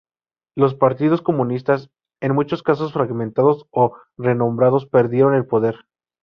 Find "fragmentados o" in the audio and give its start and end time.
2.91-3.95